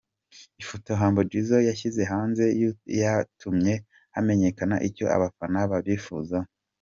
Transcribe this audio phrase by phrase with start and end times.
[0.61, 2.45] Ifoto Humble Jizzo yashyize hanze
[3.01, 3.73] yatumye
[4.15, 6.49] hamenyekana icyo abafana babifuzaho.